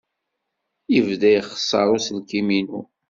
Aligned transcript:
Yebda 0.93 1.29
ixeṣṣer 1.39 1.85
uselkim-inu. 1.95 2.81